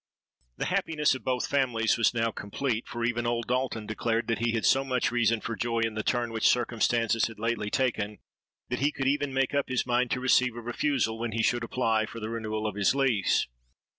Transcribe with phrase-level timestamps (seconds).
[0.57, 4.53] "The happiness of both families was now complete; for even old Dalton declared that he
[4.53, 8.17] had so much reason for joy in the turn which circumstances had lately taken,
[8.69, 11.63] that he could even make up his mind to receive a refusal when he should
[11.63, 13.45] apply for the renewal of his lease.